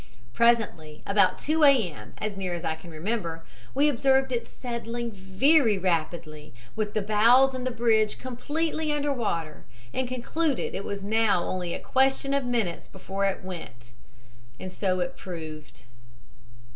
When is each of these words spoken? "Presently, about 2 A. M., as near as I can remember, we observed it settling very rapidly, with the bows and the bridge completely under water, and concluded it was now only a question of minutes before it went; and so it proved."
"Presently, 0.33 1.03
about 1.05 1.37
2 1.37 1.63
A. 1.63 1.91
M., 1.93 2.13
as 2.17 2.35
near 2.35 2.55
as 2.55 2.63
I 2.63 2.73
can 2.73 2.89
remember, 2.89 3.43
we 3.75 3.87
observed 3.87 4.31
it 4.31 4.47
settling 4.47 5.11
very 5.11 5.77
rapidly, 5.77 6.55
with 6.75 6.95
the 6.95 7.03
bows 7.03 7.53
and 7.53 7.67
the 7.67 7.69
bridge 7.69 8.17
completely 8.17 8.91
under 8.91 9.13
water, 9.13 9.63
and 9.93 10.07
concluded 10.07 10.73
it 10.73 10.85
was 10.85 11.03
now 11.03 11.43
only 11.43 11.75
a 11.75 11.79
question 11.79 12.33
of 12.33 12.45
minutes 12.45 12.87
before 12.87 13.25
it 13.27 13.43
went; 13.43 13.91
and 14.59 14.73
so 14.73 15.01
it 15.01 15.15
proved." 15.15 15.83